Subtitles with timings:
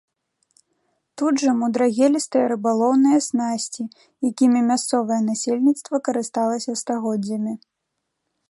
[1.21, 3.83] Тут жа мудрагелістыя рыбалоўныя снасці,
[4.31, 7.53] якімі мясцовае насельніцтва карысталася стагоддзямі.